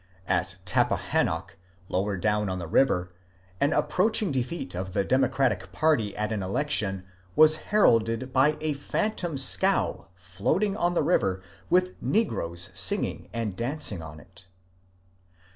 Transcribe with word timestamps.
At 0.27 0.55
Tappahannock, 0.65 1.57
lower 1.87 2.17
down 2.17 2.49
on 2.49 2.57
the 2.57 2.65
river, 2.65 3.13
an 3.59 3.71
approach 3.71 4.19
ing 4.23 4.31
defeat 4.31 4.73
of 4.73 4.93
the 4.93 5.03
Democratic 5.03 5.71
party 5.71 6.17
at 6.17 6.31
an 6.31 6.41
election 6.41 7.03
was 7.35 7.57
heralded 7.69 8.23
A 8.23 8.25
FALMOUTH 8.25 8.45
WITCH 8.53 8.59
23 8.61 8.67
by 8.67 8.67
a 8.67 8.73
phantom 8.79 9.37
scow 9.37 10.07
floating 10.15 10.75
on 10.75 10.95
the 10.95 11.03
river 11.03 11.43
with 11.69 12.01
negroes 12.01 12.71
sing 12.73 13.05
ing 13.05 13.29
and 13.31 13.55
dancing 13.55 14.01
on 14.01 14.19
it. 14.19 14.45